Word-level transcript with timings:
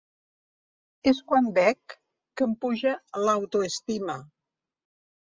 És 1.11 1.19
quan 1.33 1.49
bec 1.57 1.93
que 2.41 2.45
em 2.47 2.55
puja 2.63 2.95
l'autoestima. 3.29 4.17